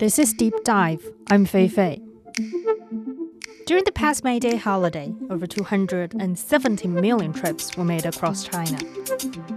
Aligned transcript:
This 0.00 0.18
is 0.18 0.32
Deep 0.32 0.64
Dive. 0.64 1.00
I'm 1.28 1.44
Fei 1.44 1.68
Fei. 1.68 2.02
During 3.66 3.84
the 3.84 3.92
past 3.94 4.24
May 4.24 4.40
Day 4.40 4.56
holiday, 4.56 5.14
over 5.30 5.46
270 5.46 6.88
million 6.88 7.32
trips 7.32 7.76
were 7.76 7.84
made 7.84 8.04
across 8.04 8.42
China. 8.42 8.76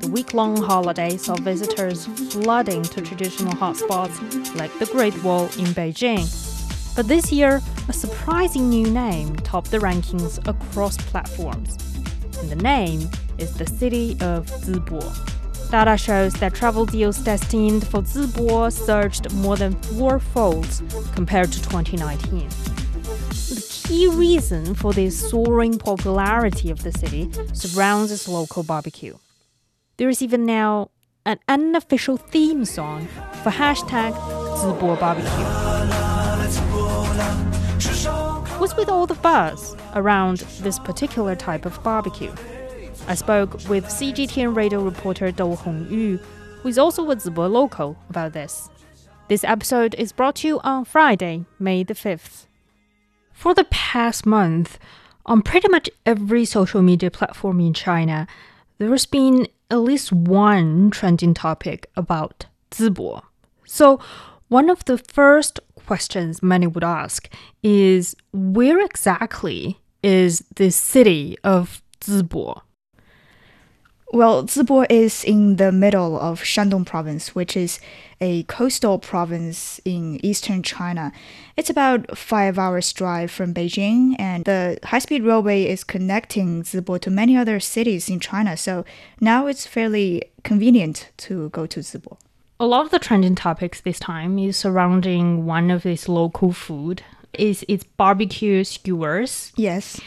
The 0.02 0.10
week 0.12 0.36
long 0.36 0.56
holiday 0.56 1.18
saw 1.18 1.34
visitors 1.38 2.06
flooding 2.32 2.84
to 2.84 3.02
traditional 3.02 3.54
hotspots 3.54 4.56
like 4.56 4.78
the 4.78 4.86
Great 4.86 5.24
Wall 5.24 5.46
in 5.46 5.74
Beijing. 5.74 6.28
But 6.96 7.08
this 7.08 7.32
year, 7.32 7.60
a 7.88 7.94
surprising 7.94 8.70
new 8.70 8.88
name 8.88 9.36
topped 9.38 9.72
the 9.72 9.80
rankings 9.80 10.48
across 10.48 10.98
platforms. 10.98 11.76
And 12.40 12.52
the 12.52 12.64
name 12.64 13.10
is 13.40 13.56
the 13.56 13.66
city 13.66 14.12
of 14.22 14.46
Zibo. 14.46 15.41
Data 15.72 15.96
shows 15.96 16.34
that 16.34 16.54
travel 16.54 16.86
deals 16.86 17.20
destined 17.20 17.88
for 17.88 18.02
Zibo 18.02 18.70
surged 18.70 19.32
more 19.36 19.56
than 19.56 19.74
fourfold 19.84 20.68
compared 21.16 21.50
to 21.54 21.62
2019 21.62 22.50
The 22.50 23.66
key 23.70 24.08
reason 24.10 24.76
for 24.76 24.92
the 24.92 25.10
soaring 25.10 25.78
popularity 25.78 26.72
of 26.72 26.84
the 26.84 26.92
city 26.92 27.32
surrounds 27.54 28.12
its 28.12 28.28
local 28.28 28.64
barbecue. 28.64 29.16
There 29.96 30.10
is 30.10 30.22
even 30.22 30.46
now 30.46 30.92
an 31.26 31.40
unofficial 31.48 32.18
theme 32.18 32.66
song 32.66 33.08
for 33.42 33.52
hashtag 33.52 34.12
Zibo 34.58 35.00
Barbecue. 35.00 35.30
What's 38.60 38.76
with 38.76 38.90
all 38.90 39.08
the 39.08 39.16
buzz 39.16 39.78
around 39.96 40.40
this 40.60 40.80
particular 40.80 41.34
type 41.38 41.66
of 41.66 41.82
barbecue? 41.82 42.34
I 43.08 43.16
spoke 43.16 43.54
with 43.68 43.86
CGTN 43.86 44.56
radio 44.56 44.82
reporter 44.82 45.32
Dou 45.32 45.56
Hongyu, 45.56 46.20
who 46.62 46.70
is 46.70 46.78
also 46.78 47.10
a 47.10 47.16
Zibo 47.16 47.52
local, 47.52 47.98
about 48.10 48.34
this. 48.34 48.70
This 49.28 49.44
episode 49.44 49.96
is 49.96 50.12
brought 50.12 50.36
to 50.38 50.48
you 50.48 50.60
on 50.60 50.86
Friday, 50.86 51.46
May 51.60 51.84
the 51.84 51.94
5th. 51.94 52.46
For 53.34 53.54
the 53.54 53.66
past 53.66 54.26
month, 54.26 54.78
on 55.26 55.42
pretty 55.42 55.68
much 55.68 55.90
every 56.06 56.46
social 56.46 56.82
media 56.82 57.10
platform 57.10 57.60
in 57.60 57.74
China, 57.74 58.28
there's 58.78 59.06
been 59.06 59.48
at 59.70 59.80
least 59.80 60.12
one 60.12 60.92
trending 60.92 61.34
topic 61.34 61.90
about 61.96 62.46
Zibo. 62.70 63.24
So, 63.66 64.00
one 64.48 64.70
of 64.70 64.86
the 64.86 64.98
first 64.98 65.60
questions 65.86 66.44
many 66.44 66.68
would 66.68 66.84
ask 66.84 67.30
is 67.64 68.16
where 68.32 68.80
exactly 68.80 69.80
is 70.04 70.44
the 70.56 70.70
city 70.70 71.38
of 71.44 71.82
Zibo? 72.02 72.62
Well, 74.14 74.44
Zibo 74.44 74.86
is 74.90 75.24
in 75.24 75.56
the 75.56 75.72
middle 75.72 76.20
of 76.20 76.42
Shandong 76.42 76.86
province, 76.86 77.34
which 77.34 77.56
is 77.56 77.80
a 78.20 78.44
coastal 78.44 79.00
province 79.00 79.80
in 79.86 80.20
eastern 80.22 80.64
China. 80.64 81.14
It's 81.56 81.70
about 81.70 82.18
five 82.18 82.60
hours 82.60 82.92
drive 82.92 83.32
from 83.32 83.54
Beijing, 83.54 84.18
and 84.20 84.44
the 84.44 84.80
high-speed 84.84 85.24
railway 85.24 85.64
is 85.64 85.86
connecting 85.86 86.64
Zibo 86.64 87.00
to 87.00 87.10
many 87.10 87.38
other 87.38 87.62
cities 87.62 88.10
in 88.10 88.20
China. 88.20 88.58
So 88.58 88.84
now 89.22 89.48
it's 89.48 89.66
fairly 89.66 90.24
convenient 90.44 91.10
to 91.18 91.48
go 91.52 91.66
to 91.68 91.80
Zibo. 91.80 92.18
A 92.60 92.66
lot 92.66 92.84
of 92.84 92.92
the 92.92 93.00
trending 93.00 93.36
topics 93.36 93.80
this 93.80 93.98
time 93.98 94.38
is 94.38 94.58
surrounding 94.58 95.46
one 95.46 95.72
of 95.72 95.86
its 95.86 96.10
local 96.10 96.52
food. 96.52 97.02
Is 97.32 97.64
its 97.70 97.86
barbecue 97.86 98.66
skewers? 98.66 99.54
Yes 99.56 100.02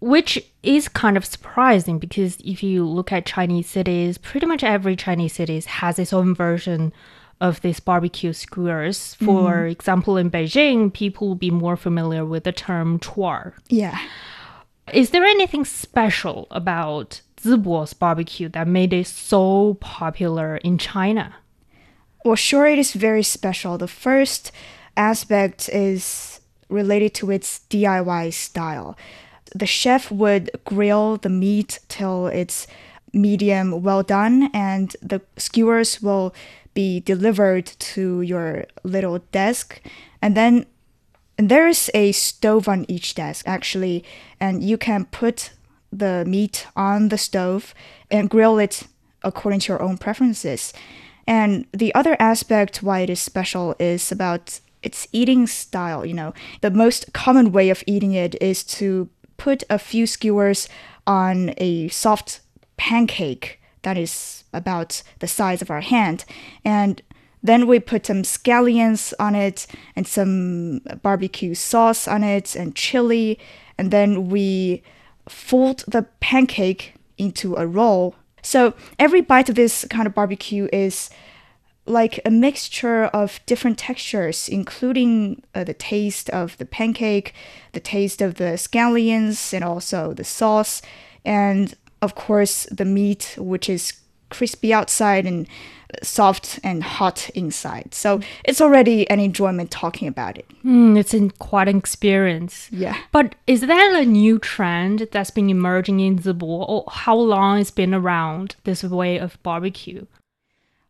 which 0.00 0.44
is 0.62 0.88
kind 0.88 1.16
of 1.16 1.24
surprising 1.24 1.98
because 1.98 2.36
if 2.44 2.62
you 2.62 2.86
look 2.86 3.12
at 3.12 3.26
Chinese 3.26 3.66
cities, 3.66 4.18
pretty 4.18 4.46
much 4.46 4.62
every 4.62 4.96
Chinese 4.96 5.34
city 5.34 5.60
has 5.60 5.98
its 5.98 6.12
own 6.12 6.34
version 6.34 6.92
of 7.40 7.60
these 7.60 7.80
barbecue 7.80 8.32
skewers. 8.32 9.14
For 9.14 9.52
mm. 9.52 9.70
example, 9.70 10.16
in 10.16 10.30
Beijing, 10.30 10.92
people 10.92 11.28
will 11.28 11.34
be 11.34 11.50
more 11.50 11.76
familiar 11.76 12.24
with 12.24 12.44
the 12.44 12.52
term 12.52 12.98
chuar. 12.98 13.52
Yeah. 13.68 13.98
Is 14.92 15.10
there 15.10 15.24
anything 15.24 15.64
special 15.64 16.46
about 16.50 17.20
Zibo's 17.42 17.92
barbecue 17.92 18.48
that 18.50 18.68
made 18.68 18.92
it 18.92 19.06
so 19.06 19.74
popular 19.80 20.58
in 20.58 20.78
China? 20.78 21.34
Well, 22.24 22.36
sure, 22.36 22.66
it 22.66 22.78
is 22.78 22.92
very 22.92 23.22
special. 23.22 23.78
The 23.78 23.88
first 23.88 24.52
aspect 24.96 25.68
is 25.68 26.40
related 26.68 27.14
to 27.14 27.30
its 27.30 27.60
DIY 27.70 28.32
style 28.32 28.96
the 29.54 29.66
chef 29.66 30.10
would 30.10 30.50
grill 30.64 31.16
the 31.16 31.28
meat 31.28 31.78
till 31.88 32.26
it's 32.26 32.66
medium 33.12 33.82
well 33.82 34.02
done, 34.02 34.50
and 34.52 34.96
the 35.00 35.20
skewers 35.36 36.02
will 36.02 36.34
be 36.74 37.00
delivered 37.00 37.66
to 37.66 38.20
your 38.20 38.66
little 38.82 39.18
desk. 39.32 39.80
And 40.20 40.36
then 40.36 40.66
and 41.38 41.50
there's 41.50 41.90
a 41.92 42.12
stove 42.12 42.66
on 42.68 42.86
each 42.88 43.14
desk 43.14 43.46
actually, 43.46 44.04
and 44.40 44.62
you 44.62 44.78
can 44.78 45.04
put 45.06 45.52
the 45.92 46.24
meat 46.26 46.66
on 46.74 47.08
the 47.08 47.18
stove 47.18 47.74
and 48.10 48.30
grill 48.30 48.58
it 48.58 48.84
according 49.22 49.60
to 49.60 49.72
your 49.72 49.82
own 49.82 49.98
preferences. 49.98 50.72
And 51.26 51.66
the 51.72 51.94
other 51.94 52.16
aspect 52.20 52.82
why 52.82 53.00
it 53.00 53.10
is 53.10 53.20
special 53.20 53.74
is 53.78 54.12
about 54.12 54.60
its 54.82 55.08
eating 55.12 55.46
style. 55.46 56.06
You 56.06 56.14
know, 56.14 56.34
the 56.60 56.70
most 56.70 57.12
common 57.12 57.52
way 57.52 57.70
of 57.70 57.82
eating 57.86 58.12
it 58.12 58.40
is 58.40 58.62
to 58.78 59.08
put 59.36 59.62
a 59.68 59.78
few 59.78 60.06
skewers 60.06 60.68
on 61.06 61.54
a 61.58 61.88
soft 61.88 62.40
pancake 62.76 63.60
that 63.82 63.96
is 63.96 64.44
about 64.52 65.02
the 65.20 65.28
size 65.28 65.62
of 65.62 65.70
our 65.70 65.80
hand. 65.80 66.24
And 66.64 67.02
then 67.42 67.66
we 67.66 67.78
put 67.78 68.06
some 68.06 68.22
scallions 68.22 69.12
on 69.20 69.34
it 69.34 69.66
and 69.94 70.06
some 70.06 70.80
barbecue 71.02 71.54
sauce 71.54 72.08
on 72.08 72.24
it 72.24 72.56
and 72.56 72.74
chili. 72.74 73.38
And 73.78 73.90
then 73.90 74.28
we 74.28 74.82
fold 75.28 75.84
the 75.86 76.02
pancake 76.20 76.94
into 77.18 77.54
a 77.54 77.66
roll. 77.66 78.16
So 78.42 78.74
every 78.98 79.20
bite 79.20 79.48
of 79.48 79.54
this 79.54 79.84
kind 79.90 80.06
of 80.06 80.14
barbecue 80.14 80.68
is 80.72 81.10
like 81.86 82.20
a 82.24 82.30
mixture 82.30 83.04
of 83.06 83.40
different 83.46 83.78
textures, 83.78 84.48
including 84.48 85.42
uh, 85.54 85.64
the 85.64 85.74
taste 85.74 86.28
of 86.30 86.56
the 86.58 86.66
pancake, 86.66 87.32
the 87.72 87.80
taste 87.80 88.20
of 88.20 88.34
the 88.34 88.56
scallions, 88.56 89.52
and 89.52 89.64
also 89.64 90.12
the 90.12 90.24
sauce, 90.24 90.82
and 91.24 91.74
of 92.02 92.14
course 92.14 92.66
the 92.70 92.84
meat, 92.84 93.36
which 93.38 93.68
is 93.68 93.92
crispy 94.28 94.74
outside 94.74 95.24
and 95.24 95.46
soft 96.02 96.58
and 96.64 96.82
hot 96.82 97.30
inside. 97.30 97.94
So 97.94 98.20
it's 98.44 98.60
already 98.60 99.08
an 99.08 99.20
enjoyment 99.20 99.70
talking 99.70 100.08
about 100.08 100.36
it. 100.36 100.46
Mm, 100.64 100.98
it's 100.98 101.14
in 101.14 101.30
quite 101.30 101.68
an 101.68 101.76
experience. 101.78 102.68
Yeah. 102.72 102.96
But 103.12 103.34
is 103.46 103.60
that 103.60 103.94
a 103.94 104.04
new 104.04 104.38
trend 104.38 105.08
that's 105.12 105.30
been 105.30 105.48
emerging 105.48 106.00
in 106.00 106.18
Zibo, 106.18 106.42
or 106.42 106.84
how 106.90 107.16
long 107.16 107.60
it's 107.60 107.70
been 107.70 107.94
around 107.94 108.56
this 108.64 108.82
way 108.82 109.18
of 109.18 109.40
barbecue? 109.42 110.06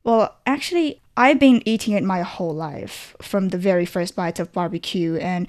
Well, 0.06 0.36
actually, 0.46 1.00
I've 1.16 1.40
been 1.40 1.62
eating 1.66 1.94
it 1.94 2.04
my 2.04 2.22
whole 2.22 2.54
life 2.54 3.16
from 3.20 3.48
the 3.48 3.58
very 3.58 3.84
first 3.84 4.14
bite 4.14 4.38
of 4.38 4.52
barbecue, 4.52 5.16
and 5.16 5.48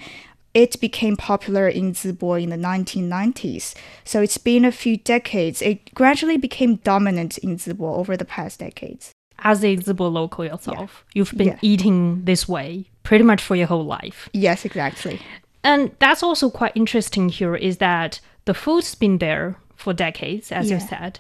it 0.56 0.82
became 0.82 1.16
popular 1.16 1.68
in 1.68 1.94
Zibo 1.94 2.42
in 2.42 2.50
the 2.50 2.56
1990s. 2.58 3.76
So 4.04 4.20
it's 4.20 4.40
been 4.40 4.66
a 4.66 4.72
few 4.72 4.98
decades. 4.98 5.62
It 5.62 5.94
gradually 5.94 6.38
became 6.38 6.78
dominant 6.78 7.38
in 7.38 7.58
Zibo 7.58 7.98
over 7.98 8.18
the 8.18 8.26
past 8.26 8.60
decades. 8.60 9.12
As 9.38 9.64
a 9.64 9.78
Zibo 9.78 10.12
local 10.12 10.44
yourself, 10.44 11.06
yeah. 11.06 11.12
you've 11.14 11.34
been 11.38 11.50
yeah. 11.50 11.60
eating 11.62 12.26
this 12.26 12.48
way 12.48 12.86
pretty 13.04 13.24
much 13.24 13.44
for 13.44 13.56
your 13.56 13.68
whole 13.68 13.86
life. 13.86 14.28
Yes, 14.34 14.66
exactly. 14.66 15.22
And 15.64 15.92
that's 16.00 16.24
also 16.24 16.50
quite 16.50 16.72
interesting 16.74 17.30
here 17.30 17.56
is 17.56 17.78
that 17.78 18.20
the 18.46 18.56
food's 18.56 18.96
been 18.96 19.20
there 19.20 19.60
for 19.76 19.94
decades, 19.94 20.52
as 20.52 20.72
yeah. 20.72 20.80
you 20.80 20.88
said. 20.88 21.20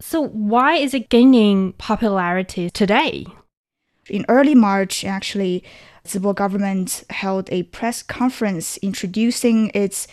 So, 0.00 0.20
why 0.20 0.74
is 0.74 0.92
it 0.92 1.08
gaining 1.08 1.72
popularity 1.74 2.68
today? 2.68 3.26
In 4.10 4.26
early 4.28 4.54
March, 4.54 5.04
actually, 5.04 5.64
Zibo 6.04 6.34
government 6.34 7.04
held 7.10 7.48
a 7.50 7.64
press 7.64 8.02
conference 8.02 8.76
introducing 8.78 9.70
its 9.74 10.06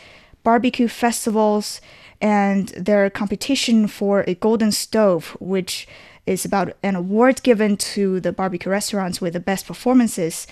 barbecue 0.44 0.88
festivals 0.88 1.82
and 2.22 2.70
their 2.70 3.10
competition 3.10 3.88
for 3.88 4.24
a 4.26 4.36
golden 4.36 4.72
stove, 4.72 5.36
which 5.40 5.88
is 6.26 6.46
about 6.46 6.76
an 6.82 6.96
award 6.96 7.44
given 7.44 7.76
to 7.76 8.22
the 8.22 8.32
barbecue 8.32 8.72
restaurants 8.72 9.20
with 9.20 9.34
the 9.34 9.40
best 9.40 9.68
performances. 9.68 10.48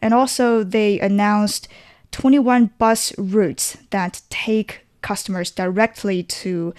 And 0.00 0.14
also, 0.14 0.62
they 0.62 1.00
announced 1.00 1.66
21 2.12 2.70
bus 2.78 3.12
routes 3.18 3.76
that 3.90 4.22
take 4.30 4.86
customers 5.02 5.50
directly 5.50 6.22
to 6.22 6.72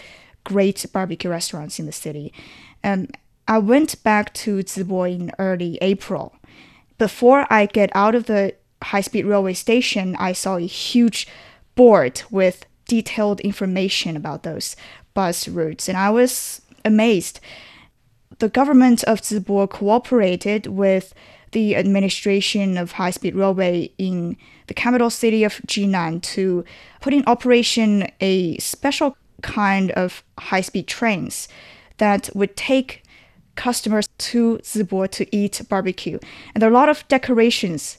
great 0.47 0.85
barbecue 0.93 1.29
restaurants 1.29 1.77
in 1.77 1.85
the 1.85 1.91
city. 1.91 2.31
And 2.81 3.15
I 3.47 3.57
went 3.59 4.01
back 4.01 4.33
to 4.35 4.63
Zibo 4.63 5.09
in 5.13 5.31
early 5.37 5.77
April. 5.81 6.33
Before 6.97 7.45
I 7.49 7.65
get 7.65 7.91
out 7.93 8.15
of 8.15 8.25
the 8.25 8.55
high 8.81 9.01
speed 9.01 9.25
railway 9.25 9.53
station, 9.53 10.15
I 10.17 10.31
saw 10.31 10.55
a 10.55 10.61
huge 10.61 11.27
board 11.75 12.23
with 12.31 12.65
detailed 12.87 13.41
information 13.41 14.15
about 14.15 14.43
those 14.43 14.75
bus 15.13 15.47
routes, 15.49 15.89
and 15.89 15.97
I 15.97 16.09
was 16.09 16.61
amazed. 16.85 17.39
The 18.39 18.49
government 18.49 19.03
of 19.03 19.21
Zibo 19.21 19.69
cooperated 19.69 20.67
with 20.67 21.13
the 21.51 21.75
administration 21.75 22.77
of 22.77 22.93
high 22.93 23.11
speed 23.11 23.35
railway 23.35 23.91
in 23.97 24.37
the 24.67 24.73
capital 24.73 25.09
city 25.09 25.43
of 25.43 25.55
Jinan 25.67 26.21
to 26.33 26.63
put 27.01 27.13
in 27.13 27.23
operation 27.27 28.09
a 28.21 28.57
special 28.59 29.17
kind 29.41 29.91
of 29.91 30.23
high 30.39 30.61
speed 30.61 30.87
trains 30.87 31.47
that 31.97 32.29
would 32.33 32.55
take 32.55 33.03
customers 33.55 34.07
to 34.17 34.59
Zibo 34.63 35.09
to 35.09 35.35
eat 35.35 35.61
barbecue. 35.67 36.19
And 36.53 36.61
there 36.61 36.69
are 36.69 36.71
a 36.71 36.75
lot 36.75 36.89
of 36.89 37.07
decorations 37.07 37.97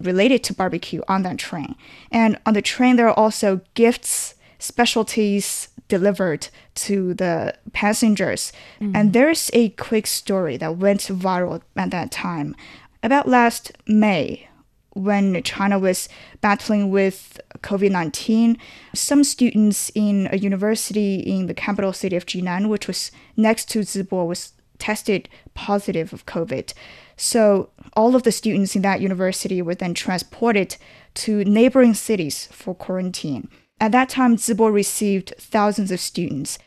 related 0.00 0.42
to 0.44 0.54
barbecue 0.54 1.02
on 1.08 1.22
that 1.22 1.38
train. 1.38 1.74
And 2.10 2.38
on 2.46 2.54
the 2.54 2.62
train, 2.62 2.96
there 2.96 3.08
are 3.08 3.18
also 3.18 3.60
gifts, 3.74 4.34
specialties 4.58 5.68
delivered 5.88 6.48
to 6.76 7.12
the 7.14 7.54
passengers. 7.72 8.52
Mm. 8.80 8.92
And 8.94 9.12
there's 9.12 9.50
a 9.52 9.70
quick 9.70 10.06
story 10.06 10.56
that 10.56 10.78
went 10.78 11.00
viral 11.00 11.60
at 11.76 11.90
that 11.90 12.10
time. 12.10 12.56
About 13.02 13.28
last 13.28 13.72
May, 13.86 14.48
when 14.94 15.42
China 15.42 15.78
was 15.78 16.08
battling 16.40 16.90
with 16.90 17.40
COVID 17.58 17.90
19, 17.90 18.58
some 18.94 19.24
students 19.24 19.90
in 19.94 20.28
a 20.32 20.38
university 20.38 21.20
in 21.20 21.46
the 21.46 21.54
capital 21.54 21.92
city 21.92 22.16
of 22.16 22.26
Jinan, 22.26 22.68
which 22.68 22.86
was 22.86 23.10
next 23.36 23.68
to 23.70 23.80
Zibo, 23.80 24.26
was 24.26 24.52
tested 24.78 25.28
positive 25.54 26.12
of 26.12 26.26
COVID. 26.26 26.72
So 27.16 27.70
all 27.94 28.16
of 28.16 28.22
the 28.22 28.32
students 28.32 28.74
in 28.74 28.82
that 28.82 29.00
university 29.00 29.60
were 29.62 29.74
then 29.74 29.94
transported 29.94 30.76
to 31.14 31.44
neighboring 31.44 31.94
cities 31.94 32.48
for 32.50 32.74
quarantine. 32.74 33.48
At 33.78 33.92
that 33.92 34.08
time, 34.08 34.36
Zibo 34.36 34.72
received 34.72 35.34
thousands 35.38 35.90
of 35.90 36.00
students. 36.00 36.58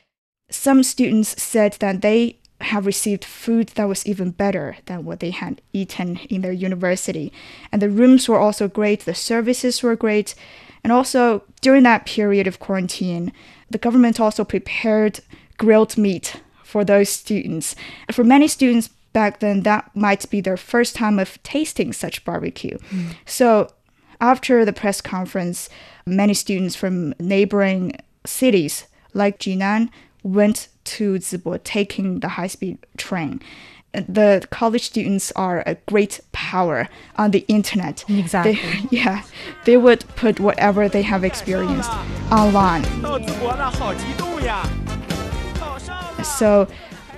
Some 0.50 0.84
students 0.84 1.42
said 1.42 1.74
that 1.80 2.02
they 2.02 2.40
have 2.64 2.86
received 2.86 3.26
food 3.26 3.68
that 3.70 3.88
was 3.88 4.06
even 4.06 4.32
better 4.32 4.78
than 4.86 5.06
what 5.06 5.20
they 5.20 5.32
had 5.32 5.62
eaten 5.74 6.18
in 6.30 6.42
their 6.42 6.52
university. 6.52 7.32
And 7.72 7.82
the 7.82 7.90
rooms 7.90 8.28
were 8.28 8.40
also 8.40 8.68
great, 8.68 9.02
the 9.02 9.16
services 9.16 9.84
were 9.84 9.96
great. 9.96 10.36
And 10.84 10.92
also, 10.92 11.44
during 11.62 11.84
that 11.84 12.06
period 12.06 12.48
of 12.48 12.60
quarantine, 12.60 13.32
the 13.70 13.78
government 13.78 14.20
also 14.20 14.44
prepared 14.44 15.20
grilled 15.58 15.98
meat 15.98 16.42
for 16.64 16.84
those 16.84 17.10
students. 17.10 17.76
And 18.08 18.16
for 18.16 18.24
many 18.24 18.48
students, 18.48 18.90
back 19.14 19.40
then 19.40 19.62
that 19.62 19.90
might 19.96 20.30
be 20.30 20.42
their 20.42 20.58
first 20.58 20.96
time 20.96 21.20
of 21.20 21.42
tasting 21.44 21.94
such 21.94 22.26
barbecue. 22.26 22.78
Mm. 22.90 23.16
So 23.26 23.72
after 24.20 24.66
the 24.66 24.74
press 24.74 25.00
conference, 25.02 25.70
many 26.06 26.34
students 26.34 26.76
from 26.76 27.14
neighboring 27.20 27.96
cities 28.26 28.88
like 29.14 29.40
Jinan 29.40 29.90
went 30.24 30.68
to 30.86 31.14
Zibo 31.16 31.62
taking 31.64 32.20
the 32.20 32.30
high-speed 32.30 32.86
train. 32.98 33.42
The 33.94 34.48
college 34.50 34.84
students 34.84 35.32
are 35.36 35.64
a 35.68 35.76
great 35.86 36.20
power 36.32 36.90
on 37.16 37.32
the 37.32 37.46
internet. 37.48 38.04
Exactly. 38.10 38.54
They, 38.54 38.88
yeah, 38.98 39.24
they 39.66 39.78
would 39.78 40.04
put 40.16 40.40
whatever 40.40 40.90
they 40.90 41.04
have 41.04 41.24
experienced 41.24 41.92
online. 42.32 42.84
So 46.24 46.68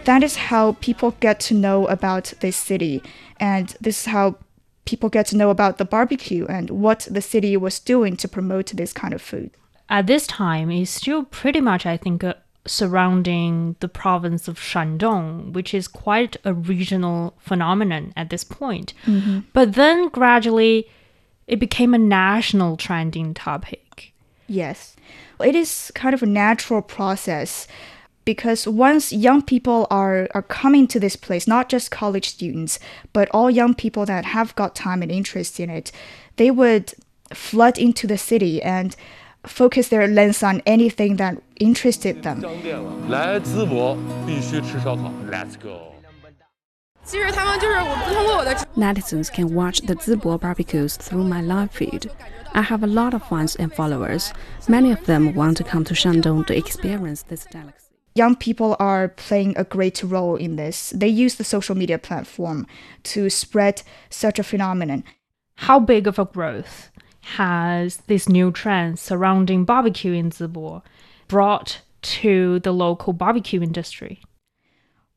that 0.03 0.21
is 0.21 0.35
how 0.35 0.73
people 0.81 1.15
get 1.19 1.39
to 1.41 1.53
know 1.53 1.87
about 1.87 2.33
this 2.41 2.57
city. 2.57 3.01
And 3.39 3.75
this 3.79 4.01
is 4.01 4.05
how 4.07 4.35
people 4.85 5.09
get 5.09 5.25
to 5.27 5.37
know 5.37 5.49
about 5.49 5.77
the 5.77 5.85
barbecue 5.85 6.45
and 6.45 6.69
what 6.69 7.07
the 7.09 7.21
city 7.21 7.57
was 7.57 7.79
doing 7.79 8.15
to 8.17 8.27
promote 8.27 8.67
this 8.67 8.93
kind 8.93 9.13
of 9.13 9.21
food. 9.21 9.51
At 9.89 10.07
this 10.07 10.25
time, 10.25 10.71
it's 10.71 10.91
still 10.91 11.23
pretty 11.25 11.61
much, 11.61 11.85
I 11.85 11.97
think, 11.97 12.23
surrounding 12.67 13.75
the 13.79 13.87
province 13.87 14.47
of 14.47 14.59
Shandong, 14.59 15.53
which 15.53 15.73
is 15.73 15.87
quite 15.87 16.37
a 16.43 16.53
regional 16.53 17.35
phenomenon 17.39 18.13
at 18.15 18.29
this 18.29 18.43
point. 18.43 18.93
Mm-hmm. 19.05 19.39
But 19.53 19.73
then 19.73 20.09
gradually, 20.09 20.87
it 21.47 21.59
became 21.59 21.93
a 21.93 21.99
national 21.99 22.77
trending 22.77 23.33
topic. 23.33 24.13
Yes. 24.47 24.95
It 25.39 25.55
is 25.55 25.91
kind 25.95 26.13
of 26.13 26.23
a 26.23 26.27
natural 26.27 26.81
process 26.81 27.67
because 28.25 28.67
once 28.67 29.13
young 29.13 29.43
people 29.43 29.85
are, 29.91 30.27
are 30.33 30.41
coming 30.41 30.87
to 30.87 30.99
this 30.99 31.15
place, 31.15 31.47
not 31.47 31.69
just 31.69 31.91
college 31.91 32.29
students, 32.29 32.79
but 33.13 33.29
all 33.31 33.51
young 33.51 33.75
people 33.75 34.05
that 34.07 34.25
have 34.25 34.55
got 34.55 34.75
time 34.75 35.03
and 35.03 35.11
interest 35.11 35.59
in 35.59 35.69
it, 35.69 35.91
they 36.37 36.49
would 36.49 36.93
flood 37.33 37.77
into 37.77 38.07
the 38.07 38.17
city 38.17 38.61
and 38.61 38.95
focus 39.47 39.89
their 39.89 40.07
lens 40.07 40.43
on 40.43 40.61
anything 40.65 41.17
that 41.17 41.41
interested 41.59 42.23
them. 42.23 42.41
Let's 43.09 43.53
go. 45.57 45.91
Netizens 48.75 49.31
can 49.31 49.53
watch 49.53 49.81
the 49.81 49.95
Zibo 49.95 50.39
barbecues 50.39 50.97
through 50.97 51.23
my 51.23 51.41
live 51.41 51.71
feed. 51.71 52.09
I 52.53 52.63
have 52.63 52.83
a 52.83 52.87
lot 52.87 53.13
of 53.13 53.27
fans 53.27 53.55
and 53.55 53.71
followers. 53.73 54.33
Many 54.67 54.91
of 54.91 55.05
them 55.05 55.35
want 55.35 55.57
to 55.57 55.63
come 55.63 55.83
to 55.85 55.93
Shandong 55.93 56.47
to 56.47 56.57
experience 56.57 57.21
this 57.23 57.45
delicacy 57.45 57.85
young 58.15 58.35
people 58.35 58.77
are 58.79 59.09
playing 59.09 59.53
a 59.57 59.63
great 59.65 60.01
role 60.01 60.37
in 60.37 60.55
this. 60.55 60.91
They 60.91 61.09
use 61.09 61.35
the 61.35 61.43
social 61.43 61.75
media 61.75 61.99
platform 61.99 62.65
to 63.03 63.29
spread 63.29 63.83
such 64.09 64.39
a 64.39 64.43
phenomenon. 64.43 65.03
How 65.57 65.79
big 65.79 66.07
of 66.07 66.17
a 66.17 66.25
growth 66.25 66.89
has 67.25 67.97
this 68.05 68.29
new 68.29 68.51
trend 68.51 68.99
surrounding 68.99 69.65
barbecue 69.65 70.13
in 70.13 70.29
Zibo 70.29 70.83
brought 71.27 71.81
to 72.03 72.59
the 72.59 72.71
local 72.71 73.13
barbecue 73.13 73.63
industry? 73.63 74.21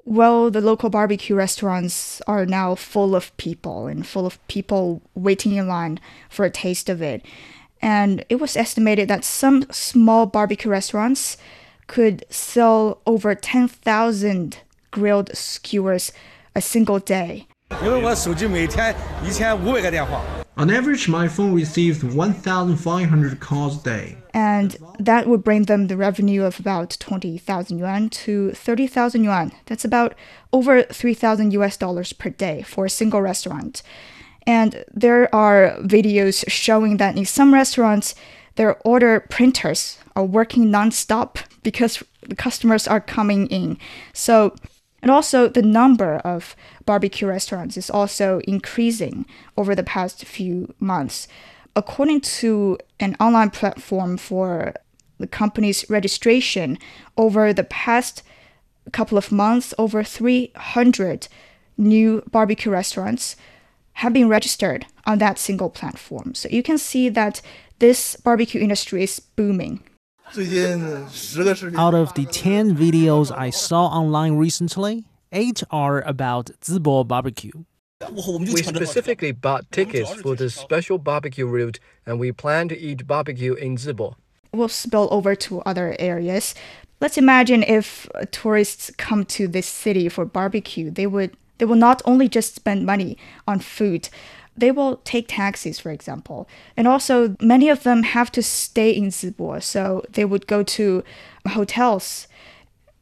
Well, 0.06 0.50
the 0.50 0.62
local 0.62 0.88
barbecue 0.88 1.36
restaurants 1.36 2.22
are 2.22 2.46
now 2.46 2.74
full 2.74 3.14
of 3.14 3.36
people 3.36 3.88
and 3.88 4.06
full 4.06 4.24
of 4.24 4.44
people 4.48 5.02
waiting 5.14 5.56
in 5.56 5.68
line 5.68 6.00
for 6.30 6.46
a 6.46 6.50
taste 6.50 6.88
of 6.88 7.02
it. 7.02 7.26
And 7.82 8.24
it 8.30 8.36
was 8.36 8.56
estimated 8.56 9.08
that 9.08 9.22
some 9.22 9.66
small 9.70 10.24
barbecue 10.24 10.70
restaurants 10.70 11.36
could 11.88 12.24
sell 12.30 13.02
over 13.04 13.34
10,000 13.34 14.58
grilled 14.90 15.36
skewers 15.36 16.10
a 16.54 16.62
single 16.62 17.00
day. 17.00 17.47
On 20.56 20.70
average, 20.70 21.08
my 21.08 21.28
phone 21.28 21.54
receives 21.54 22.02
1,500 22.02 23.40
calls 23.40 23.80
a 23.80 23.84
day. 23.84 24.18
And 24.34 24.76
that 24.98 25.28
would 25.28 25.44
bring 25.44 25.64
them 25.64 25.86
the 25.86 25.96
revenue 25.96 26.42
of 26.42 26.58
about 26.58 26.96
20,000 26.98 27.78
yuan 27.78 28.08
to 28.08 28.50
30,000 28.52 29.22
yuan. 29.22 29.52
That's 29.66 29.84
about 29.84 30.14
over 30.52 30.82
3,000 30.82 31.52
US 31.52 31.76
dollars 31.76 32.12
per 32.12 32.30
day 32.30 32.62
for 32.62 32.86
a 32.86 32.90
single 32.90 33.22
restaurant. 33.22 33.82
And 34.46 34.84
there 34.92 35.32
are 35.34 35.76
videos 35.80 36.44
showing 36.48 36.96
that 36.96 37.16
in 37.16 37.26
some 37.26 37.54
restaurants, 37.54 38.14
their 38.56 38.76
order 38.84 39.20
printers 39.20 39.98
are 40.16 40.24
working 40.24 40.64
nonstop 40.66 41.36
because 41.62 42.02
the 42.22 42.34
customers 42.34 42.88
are 42.88 43.00
coming 43.00 43.46
in. 43.48 43.78
So, 44.12 44.56
and 45.02 45.10
also 45.10 45.48
the 45.48 45.62
number 45.62 46.16
of 46.16 46.56
barbecue 46.84 47.28
restaurants 47.28 47.76
is 47.76 47.90
also 47.90 48.40
increasing 48.48 49.26
over 49.56 49.74
the 49.74 49.82
past 49.82 50.24
few 50.24 50.74
months. 50.80 51.28
According 51.76 52.22
to 52.22 52.78
an 52.98 53.16
online 53.20 53.50
platform 53.50 54.16
for 54.16 54.74
the 55.18 55.26
company's 55.26 55.88
registration, 55.88 56.78
over 57.16 57.52
the 57.52 57.64
past 57.64 58.22
couple 58.92 59.18
of 59.18 59.30
months, 59.30 59.74
over 59.78 60.02
300 60.02 61.28
new 61.76 62.22
barbecue 62.30 62.72
restaurants 62.72 63.36
have 63.94 64.12
been 64.12 64.28
registered 64.28 64.86
on 65.06 65.18
that 65.18 65.38
single 65.38 65.70
platform. 65.70 66.34
So 66.34 66.48
you 66.48 66.62
can 66.62 66.78
see 66.78 67.08
that 67.08 67.40
this 67.78 68.16
barbecue 68.16 68.60
industry 68.60 69.02
is 69.02 69.20
booming. 69.20 69.80
Out 70.36 71.94
of 71.94 72.12
the 72.12 72.26
10 72.30 72.76
videos 72.76 73.34
I 73.34 73.48
saw 73.48 73.86
online 73.86 74.34
recently, 74.36 75.06
8 75.32 75.62
are 75.70 76.02
about 76.02 76.50
Zibo 76.60 77.06
barbecue. 77.06 77.64
We 78.12 78.62
specifically 78.62 79.32
bought 79.32 79.72
tickets 79.72 80.12
for 80.12 80.36
the 80.36 80.50
special 80.50 80.98
barbecue 80.98 81.46
route 81.46 81.80
and 82.04 82.20
we 82.20 82.32
plan 82.32 82.68
to 82.68 82.78
eat 82.78 83.06
barbecue 83.06 83.54
in 83.54 83.76
Zibo. 83.76 84.16
We'll 84.52 84.68
spill 84.68 85.08
over 85.10 85.34
to 85.34 85.62
other 85.62 85.96
areas. 85.98 86.54
Let's 87.00 87.16
imagine 87.16 87.62
if 87.62 88.06
uh, 88.14 88.26
tourists 88.30 88.90
come 88.98 89.24
to 89.26 89.48
this 89.48 89.66
city 89.66 90.10
for 90.10 90.26
barbecue, 90.26 90.90
they 90.90 91.06
would 91.06 91.36
they 91.56 91.64
will 91.64 91.76
not 91.76 92.02
only 92.04 92.28
just 92.28 92.54
spend 92.54 92.86
money 92.86 93.16
on 93.46 93.58
food, 93.60 94.10
they 94.58 94.70
will 94.70 94.96
take 95.04 95.28
taxis, 95.28 95.78
for 95.78 95.90
example. 95.90 96.48
And 96.76 96.88
also, 96.88 97.36
many 97.40 97.68
of 97.68 97.82
them 97.82 98.02
have 98.02 98.30
to 98.32 98.42
stay 98.42 98.90
in 98.90 99.06
Zibo, 99.06 99.62
so 99.62 100.02
they 100.10 100.24
would 100.24 100.46
go 100.46 100.62
to 100.62 101.04
hotels. 101.46 102.28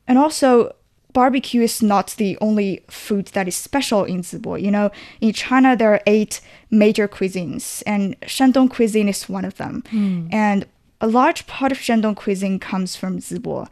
And 0.06 0.18
also, 0.18 0.75
barbecue 1.12 1.62
is 1.62 1.82
not 1.82 2.14
the 2.18 2.36
only 2.40 2.84
food 2.88 3.26
that 3.28 3.48
is 3.48 3.56
special 3.56 4.04
in 4.04 4.22
Zibo. 4.22 4.60
You 4.60 4.70
know, 4.70 4.90
in 5.20 5.32
China, 5.32 5.76
there 5.76 5.92
are 5.92 6.02
eight 6.06 6.40
major 6.70 7.08
cuisines, 7.08 7.82
and 7.86 8.20
Shandong 8.20 8.70
cuisine 8.70 9.08
is 9.08 9.28
one 9.28 9.44
of 9.44 9.56
them. 9.56 9.82
Mm. 9.90 10.28
And 10.32 10.66
a 11.00 11.06
large 11.06 11.46
part 11.46 11.72
of 11.72 11.78
Shandong 11.78 12.16
cuisine 12.16 12.58
comes 12.58 12.96
from 12.96 13.18
Zibo. 13.18 13.68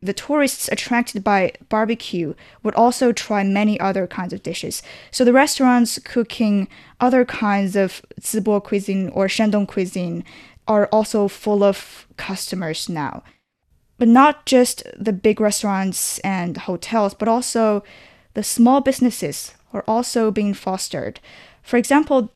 The 0.00 0.12
tourists 0.12 0.68
attracted 0.70 1.24
by 1.24 1.52
barbecue 1.68 2.34
would 2.62 2.74
also 2.74 3.10
try 3.12 3.42
many 3.42 3.80
other 3.80 4.06
kinds 4.06 4.32
of 4.32 4.44
dishes. 4.44 4.80
So 5.10 5.24
the 5.24 5.32
restaurants 5.32 5.98
cooking 5.98 6.68
other 7.00 7.24
kinds 7.24 7.74
of 7.74 8.02
Zibo 8.20 8.62
cuisine 8.62 9.08
or 9.08 9.26
Shandong 9.26 9.66
cuisine 9.66 10.24
are 10.68 10.86
also 10.92 11.26
full 11.26 11.64
of 11.64 12.06
customers 12.16 12.88
now. 12.88 13.24
But 13.98 14.06
not 14.06 14.46
just 14.46 14.84
the 14.96 15.12
big 15.12 15.40
restaurants 15.40 16.20
and 16.20 16.56
hotels, 16.56 17.14
but 17.14 17.26
also 17.26 17.82
the 18.34 18.44
small 18.44 18.80
businesses 18.80 19.54
are 19.72 19.82
also 19.88 20.30
being 20.30 20.54
fostered. 20.54 21.18
For 21.62 21.76
example, 21.76 22.32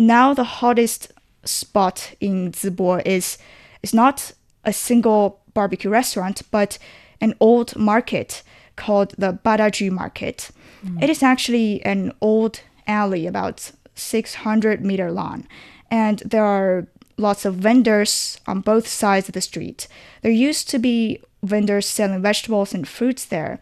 now 0.00 0.34
the 0.34 0.44
hottest 0.44 1.12
spot 1.44 2.14
in 2.20 2.50
Zibo 2.50 3.00
is 3.06 3.38
is 3.82 3.94
not 3.94 4.32
a 4.64 4.72
single 4.72 5.42
barbecue 5.52 5.90
restaurant, 5.90 6.42
but 6.50 6.78
an 7.20 7.34
old 7.40 7.76
market 7.76 8.42
called 8.76 9.14
the 9.16 9.38
Badaju 9.44 9.90
Market. 9.90 10.50
Hmm. 10.82 11.02
It 11.02 11.10
is 11.10 11.22
actually 11.22 11.84
an 11.84 12.12
old 12.20 12.60
alley 12.86 13.26
about 13.26 13.72
600 13.94 14.84
meter 14.84 15.10
long, 15.10 15.46
and 15.90 16.18
there 16.20 16.44
are 16.44 16.86
lots 17.16 17.44
of 17.44 17.54
vendors 17.54 18.40
on 18.46 18.60
both 18.60 18.88
sides 18.88 19.28
of 19.28 19.34
the 19.34 19.40
street. 19.40 19.86
There 20.22 20.32
used 20.32 20.68
to 20.70 20.78
be 20.78 21.20
vendors 21.42 21.86
selling 21.86 22.22
vegetables 22.22 22.74
and 22.74 22.88
fruits 22.88 23.24
there, 23.24 23.60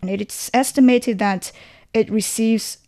and 0.00 0.10
it's 0.10 0.50
estimated 0.54 1.18
that 1.18 1.52
it 1.92 2.10
receives 2.10 2.78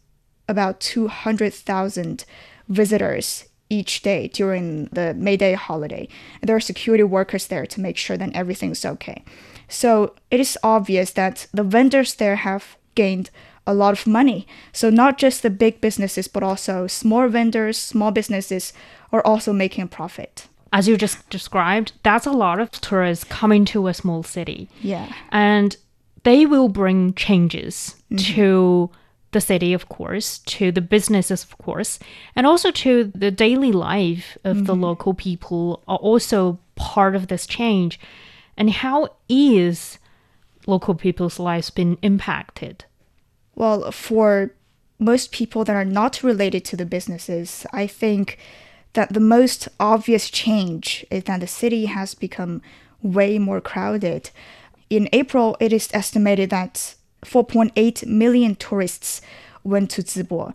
about 0.48 0.80
200,000 0.80 2.24
visitors 2.68 3.44
each 3.68 4.02
day 4.02 4.28
during 4.28 4.86
the 4.86 5.14
May 5.14 5.36
Day 5.36 5.54
holiday. 5.54 6.06
And 6.40 6.48
there 6.48 6.56
are 6.56 6.60
security 6.60 7.04
workers 7.04 7.46
there 7.46 7.66
to 7.66 7.80
make 7.80 7.96
sure 7.96 8.16
that 8.16 8.34
everything's 8.34 8.84
okay. 8.84 9.24
So 9.72 10.14
it 10.30 10.38
is 10.38 10.58
obvious 10.62 11.12
that 11.12 11.46
the 11.52 11.62
vendors 11.62 12.14
there 12.14 12.36
have 12.36 12.76
gained 12.94 13.30
a 13.66 13.74
lot 13.74 13.98
of 13.98 14.06
money. 14.06 14.46
So 14.72 14.90
not 14.90 15.18
just 15.18 15.42
the 15.42 15.50
big 15.50 15.80
businesses, 15.80 16.28
but 16.28 16.42
also 16.42 16.86
small 16.86 17.28
vendors, 17.28 17.78
small 17.78 18.10
businesses 18.10 18.72
are 19.12 19.24
also 19.24 19.52
making 19.52 19.84
a 19.84 19.86
profit. 19.86 20.48
As 20.72 20.88
you 20.88 20.96
just 20.96 21.28
described, 21.30 21.92
that's 22.02 22.26
a 22.26 22.32
lot 22.32 22.60
of 22.60 22.70
tourists 22.70 23.24
coming 23.24 23.64
to 23.66 23.88
a 23.88 23.94
small 23.94 24.22
city. 24.22 24.68
Yeah. 24.80 25.12
And 25.30 25.76
they 26.24 26.46
will 26.46 26.68
bring 26.68 27.14
changes 27.14 27.96
mm-hmm. 28.10 28.34
to 28.34 28.90
the 29.32 29.40
city, 29.40 29.72
of 29.72 29.88
course, 29.88 30.38
to 30.40 30.70
the 30.70 30.80
businesses, 30.82 31.42
of 31.44 31.56
course, 31.58 31.98
and 32.36 32.46
also 32.46 32.70
to 32.70 33.10
the 33.14 33.30
daily 33.30 33.72
life 33.72 34.36
of 34.44 34.66
the 34.66 34.74
mm-hmm. 34.74 34.82
local 34.82 35.14
people 35.14 35.82
are 35.88 35.96
also 35.96 36.58
part 36.74 37.16
of 37.16 37.28
this 37.28 37.46
change. 37.46 37.98
And 38.56 38.70
how 38.70 39.08
is 39.28 39.98
local 40.66 40.94
people's 40.94 41.38
lives 41.38 41.70
been 41.70 41.98
impacted? 42.02 42.84
Well, 43.54 43.90
for 43.92 44.52
most 44.98 45.32
people 45.32 45.64
that 45.64 45.76
are 45.76 45.84
not 45.84 46.22
related 46.22 46.64
to 46.66 46.76
the 46.76 46.86
businesses, 46.86 47.66
I 47.72 47.86
think 47.86 48.38
that 48.92 49.12
the 49.12 49.20
most 49.20 49.68
obvious 49.80 50.30
change 50.30 51.04
is 51.10 51.24
that 51.24 51.40
the 51.40 51.46
city 51.46 51.86
has 51.86 52.14
become 52.14 52.62
way 53.02 53.38
more 53.38 53.60
crowded. 53.60 54.30
In 54.90 55.08
April, 55.12 55.56
it 55.60 55.72
is 55.72 55.88
estimated 55.92 56.50
that 56.50 56.94
4.8 57.24 58.06
million 58.06 58.54
tourists 58.54 59.22
went 59.64 59.90
to 59.92 60.02
Zibo. 60.02 60.54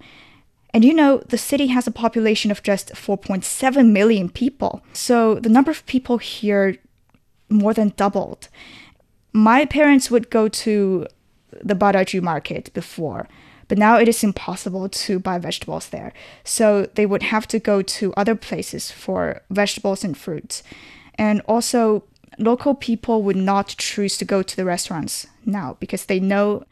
And 0.73 0.85
you 0.85 0.93
know, 0.93 1.17
the 1.27 1.37
city 1.37 1.67
has 1.67 1.87
a 1.87 1.91
population 1.91 2.51
of 2.51 2.61
just 2.61 2.93
4.7 2.93 3.91
million 3.91 4.29
people. 4.29 4.83
So 4.93 5.35
the 5.35 5.49
number 5.49 5.71
of 5.71 5.85
people 5.85 6.19
here 6.19 6.75
more 7.49 7.73
than 7.73 7.93
doubled. 7.95 8.49
My 9.33 9.65
parents 9.65 10.09
would 10.11 10.29
go 10.29 10.47
to 10.47 11.07
the 11.63 11.75
Badaju 11.75 12.21
market 12.21 12.73
before, 12.73 13.27
but 13.67 13.77
now 13.77 13.97
it 13.97 14.07
is 14.07 14.23
impossible 14.23 14.89
to 14.89 15.19
buy 15.19 15.37
vegetables 15.37 15.89
there. 15.89 16.13
So 16.43 16.87
they 16.95 17.05
would 17.05 17.23
have 17.23 17.47
to 17.49 17.59
go 17.59 17.81
to 17.81 18.13
other 18.15 18.35
places 18.35 18.91
for 18.91 19.41
vegetables 19.49 20.03
and 20.03 20.17
fruits. 20.17 20.63
And 21.15 21.41
also, 21.47 22.03
local 22.37 22.75
people 22.75 23.23
would 23.23 23.35
not 23.35 23.75
choose 23.77 24.17
to 24.17 24.25
go 24.25 24.43
to 24.43 24.55
the 24.55 24.65
restaurants 24.65 25.27
now 25.45 25.77
because 25.79 26.05
they 26.05 26.19
know 26.19 26.63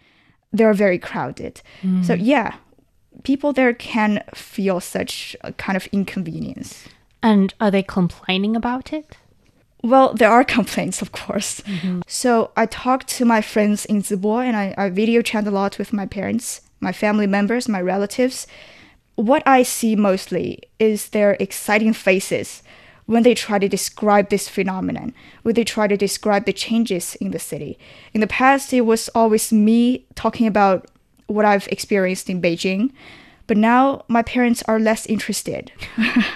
they're 0.53 0.73
very 0.73 0.99
crowded. 0.99 1.61
So, 1.81 2.15
mm. 2.15 2.19
yeah, 2.21 2.55
people 3.23 3.53
there 3.53 3.73
can 3.73 4.23
feel 4.33 4.79
such 4.79 5.35
a 5.41 5.51
kind 5.53 5.75
of 5.75 5.87
inconvenience. 5.87 6.85
And 7.21 7.53
are 7.59 7.71
they 7.71 7.83
complaining 7.83 8.55
about 8.55 8.93
it? 8.93 9.17
Well, 9.85 10.15
there 10.15 10.31
are 10.31 10.43
complaints, 10.43 11.03
of 11.03 11.11
course. 11.11 11.61
Mm-hmm. 11.61 12.01
So 12.07 12.49
I 12.57 12.65
talked 12.65 13.07
to 13.09 13.23
my 13.23 13.39
friends 13.39 13.85
in 13.85 14.01
Zibo 14.01 14.43
and 14.43 14.55
I, 14.55 14.73
I 14.75 14.89
video 14.89 15.21
chat 15.21 15.45
a 15.45 15.51
lot 15.51 15.77
with 15.77 15.93
my 15.93 16.07
parents, 16.07 16.61
my 16.79 16.91
family 16.91 17.27
members, 17.27 17.69
my 17.69 17.79
relatives. 17.79 18.47
What 19.13 19.43
I 19.45 19.61
see 19.61 19.95
mostly 19.95 20.63
is 20.79 21.09
their 21.09 21.37
exciting 21.39 21.93
faces 21.93 22.63
when 23.05 23.21
they 23.21 23.35
try 23.35 23.59
to 23.59 23.69
describe 23.69 24.29
this 24.29 24.49
phenomenon, 24.49 25.13
when 25.43 25.53
they 25.53 25.63
try 25.63 25.85
to 25.85 25.95
describe 25.95 26.45
the 26.45 26.53
changes 26.53 27.13
in 27.17 27.29
the 27.29 27.37
city. 27.37 27.77
In 28.11 28.21
the 28.21 28.27
past, 28.41 28.73
it 28.73 28.81
was 28.81 29.07
always 29.09 29.53
me 29.53 30.07
talking 30.15 30.47
about 30.47 30.89
what 31.27 31.45
I've 31.45 31.67
experienced 31.67 32.27
in 32.27 32.41
Beijing, 32.41 32.91
but 33.45 33.55
now 33.55 34.03
my 34.07 34.23
parents 34.23 34.63
are 34.67 34.79
less 34.79 35.05
interested. 35.05 35.71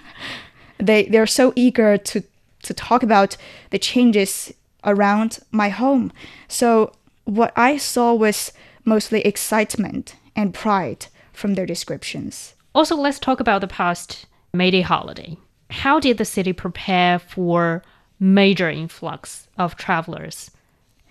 they 0.77 1.05
they're 1.05 1.25
so 1.25 1.51
eager 1.55 1.97
to 1.97 2.23
to 2.63 2.73
talk 2.73 3.03
about 3.03 3.37
the 3.69 3.79
changes 3.79 4.53
around 4.83 5.39
my 5.51 5.69
home. 5.69 6.11
So 6.47 6.93
what 7.25 7.53
I 7.55 7.77
saw 7.77 8.13
was 8.13 8.51
mostly 8.85 9.21
excitement 9.21 10.15
and 10.35 10.53
pride 10.53 11.07
from 11.33 11.55
their 11.55 11.65
descriptions. 11.65 12.55
Also, 12.73 12.95
let's 12.95 13.19
talk 13.19 13.39
about 13.39 13.61
the 13.61 13.67
past 13.67 14.25
May 14.53 14.71
Day 14.71 14.81
holiday. 14.81 15.37
How 15.69 15.99
did 15.99 16.17
the 16.17 16.25
city 16.25 16.53
prepare 16.53 17.19
for 17.19 17.83
major 18.19 18.69
influx 18.69 19.47
of 19.57 19.75
travelers 19.75 20.51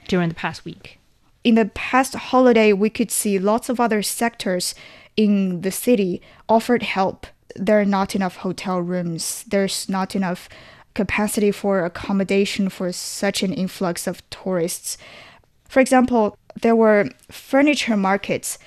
during 0.08 0.28
the 0.28 0.34
past 0.34 0.64
week? 0.64 0.98
In 1.44 1.54
the 1.54 1.66
past 1.66 2.14
holiday, 2.14 2.72
we 2.72 2.90
could 2.90 3.10
see 3.10 3.38
lots 3.38 3.68
of 3.68 3.80
other 3.80 4.02
sectors 4.02 4.74
in 5.16 5.62
the 5.62 5.70
city 5.70 6.20
offered 6.48 6.82
help. 6.82 7.26
There 7.56 7.80
are 7.80 7.84
not 7.84 8.14
enough 8.14 8.36
hotel 8.36 8.80
rooms. 8.80 9.44
There's 9.48 9.88
not 9.88 10.14
enough 10.14 10.48
capacity 10.98 11.52
for 11.52 11.84
accommodation 11.84 12.68
for 12.68 12.90
such 12.90 13.44
an 13.44 13.52
influx 13.52 14.08
of 14.08 14.28
tourists. 14.30 14.98
For 15.68 15.78
example, 15.78 16.36
there 16.60 16.74
were 16.74 17.10
furniture 17.30 17.96
markets 17.96 18.58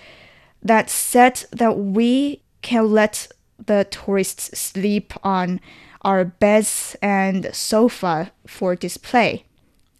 that 0.63 0.89
said 0.89 1.43
that 1.51 1.77
we 1.77 2.41
can 2.61 2.89
let 2.89 3.27
the 3.65 3.85
tourists 3.91 4.57
sleep 4.57 5.13
on 5.23 5.59
our 6.03 6.23
beds 6.23 6.95
and 7.01 7.53
sofa 7.53 8.31
for 8.47 8.77
display. 8.77 9.43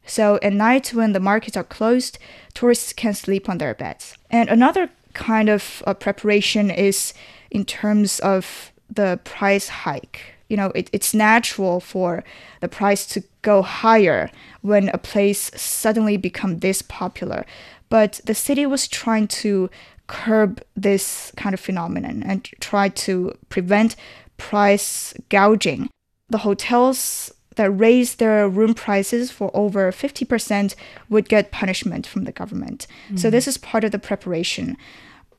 So 0.06 0.40
at 0.42 0.54
night 0.54 0.94
when 0.94 1.12
the 1.12 1.20
markets 1.32 1.58
are 1.58 1.66
closed, 1.78 2.18
tourists 2.54 2.94
can 2.94 3.14
sleep 3.14 3.50
on 3.50 3.58
their 3.58 3.76
beds. 3.76 4.16
And 4.30 4.48
another 4.50 4.90
kind 5.14 5.50
of 5.50 5.84
uh, 5.86 5.94
preparation 5.96 6.72
is 6.72 7.14
in 7.50 7.66
terms 7.66 8.20
of 8.22 8.72
the 8.90 9.20
price 9.26 9.68
hike. 9.84 10.36
You 10.52 10.58
know, 10.58 10.72
it, 10.76 10.90
it's 10.92 11.14
natural 11.14 11.80
for 11.80 12.24
the 12.60 12.68
price 12.68 13.06
to 13.08 13.24
go 13.42 13.62
higher 13.62 14.30
when 14.62 14.90
a 14.90 14.98
place 14.98 15.50
suddenly 15.56 16.18
become 16.18 16.60
this 16.60 16.82
popular. 16.82 17.46
But 17.90 18.22
the 18.26 18.36
city 18.36 18.66
was 18.66 18.88
trying 18.88 19.28
to 19.44 19.70
curb 20.08 20.62
this 20.76 21.32
kind 21.38 21.54
of 21.54 21.60
phenomenon 21.60 22.22
and 22.24 22.44
try 22.60 22.90
to 22.90 23.34
prevent 23.50 23.96
price 24.38 25.14
gouging. 25.30 25.90
The 26.30 26.40
hotels 26.40 27.32
that 27.56 27.70
raised 27.72 28.20
their 28.20 28.48
room 28.48 28.74
prices 28.74 29.32
for 29.32 29.52
over 29.54 29.92
50% 29.92 30.76
would 31.10 31.30
get 31.30 31.52
punishment 31.52 32.08
from 32.08 32.24
the 32.24 32.32
government. 32.32 32.88
So 33.16 33.28
mm. 33.28 33.32
this 33.32 33.48
is 33.48 33.58
part 33.58 33.84
of 33.84 33.92
the 33.92 34.00
preparation. 34.00 34.78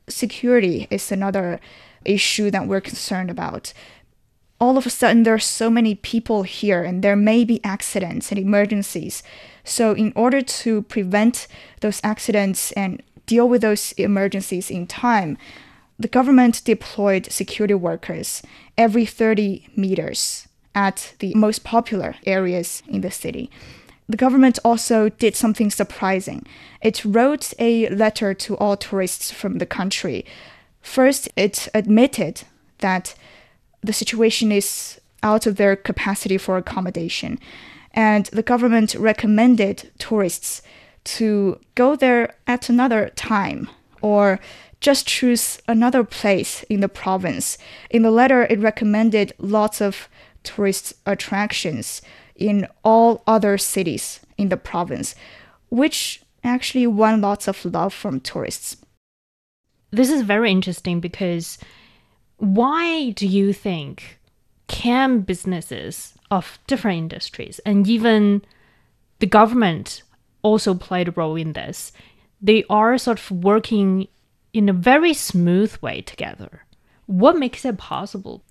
Security 0.09 0.87
is 0.90 1.11
another 1.11 1.61
issue 2.04 2.50
that 2.50 2.66
we're 2.66 2.81
concerned 2.81 3.31
about. 3.31 3.73
All 4.62 4.78
of 4.78 4.87
a 4.87 4.90
sudden, 4.90 5.25
there 5.25 5.35
are 5.35 5.40
so 5.40 5.69
many 5.69 5.97
people 5.97 6.45
here, 6.45 6.85
and 6.85 7.02
there 7.02 7.16
may 7.16 7.45
be 7.45 7.61
accidents 7.64 8.31
and 8.31 8.38
emergencies. 8.38 9.25
So, 9.64 9.92
in 9.92 10.12
order 10.14 10.40
to 10.40 10.83
prevent 10.83 11.49
those 11.81 12.00
accidents 12.04 12.71
and 12.71 13.02
deal 13.26 13.49
with 13.49 13.62
those 13.62 13.90
emergencies 13.99 14.71
in 14.71 14.87
time, 14.87 15.37
the 15.99 16.07
government 16.07 16.62
deployed 16.64 17.33
security 17.33 17.75
workers 17.75 18.40
every 18.78 19.04
30 19.04 19.66
meters 19.75 20.47
at 20.76 21.14
the 21.19 21.35
most 21.35 21.64
popular 21.64 22.14
areas 22.25 22.85
in 22.87 23.00
the 23.00 23.11
city. 23.11 23.50
The 24.09 24.16
government 24.16 24.61
also 24.64 25.09
did 25.09 25.35
something 25.35 25.73
surprising. 25.73 26.47
It 26.81 27.04
wrote 27.04 27.52
a 27.59 27.88
letter 27.88 28.33
to 28.33 28.57
all 28.59 28.76
tourists 28.76 29.33
from 29.33 29.59
the 29.59 29.66
country. 29.66 30.25
First, 30.81 31.28
it 31.35 31.66
admitted 31.75 32.42
that 32.78 33.16
the 33.83 33.93
situation 33.93 34.53
is 34.53 35.01
out 35.23 35.47
of 35.47 35.57
their 35.57 35.77
capacity 35.77 36.39
for 36.39 36.57
accommodation, 36.57 37.39
and 37.93 38.27
the 38.27 38.43
government 38.43 38.95
recommended 38.95 39.91
tourists 39.99 40.62
to 41.05 41.59
go 41.75 41.97
there 41.97 42.35
at 42.47 42.69
another 42.69 43.11
time 43.17 43.69
or 44.01 44.41
just 44.81 45.07
choose 45.07 45.61
another 45.69 46.03
place 46.03 46.65
in 46.65 46.81
the 46.81 46.89
province. 46.89 47.57
In 47.91 48.03
the 48.03 48.11
letter, 48.11 48.43
it 48.51 48.59
recommended 48.59 49.33
lots 49.39 49.81
of 49.81 50.09
tourist 50.43 50.95
attractions 51.07 52.03
in 52.35 52.67
all 52.83 53.23
other 53.27 53.57
cities 53.59 54.21
in 54.37 54.49
the 54.49 54.57
province, 54.57 55.15
which 55.71 56.23
actually 56.43 56.87
won 56.87 57.21
lots 57.21 57.47
of 57.47 57.65
love 57.65 57.95
from 57.95 58.21
tourists. 58.21 58.77
This 59.93 60.11
is 60.11 60.23
very 60.23 60.51
interesting 60.51 60.99
because 60.99 61.59
why 62.43 63.11
do 63.11 63.25
you 63.25 63.53
think 63.53 64.19
can 64.67 65.21
businesses 65.21 66.15
of 66.29 66.59
different 66.67 66.99
industries 66.99 67.61
and 67.61 67.87
even 67.87 68.43
the 69.21 69.29
government 69.29 70.03
also 70.43 70.75
played 70.75 71.07
a 71.07 71.13
role 71.13 71.37
in 71.37 71.53
this? 71.53 71.93
They 72.41 72.65
are 72.69 72.99
sort 72.99 73.21
of 73.21 73.31
working 73.31 74.09
in 74.53 74.69
a 74.69 74.73
very 74.73 75.15
smooth 75.15 75.77
way 75.77 76.01
together. 76.01 76.65
What 77.07 77.39
makes 77.39 77.65
it 77.65 77.79
possible? 77.79 78.43